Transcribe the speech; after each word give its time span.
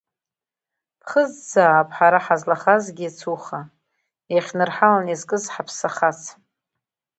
Ԥхыӡзаап 0.99 1.89
ҳара 1.97 2.19
ҳазлахазгьы 2.25 3.03
иацуха, 3.05 3.61
иахьнырҳалан 4.33 5.07
изкыз 5.13 5.43
ҳаԥсы 5.53 5.85
ахац. 5.89 6.21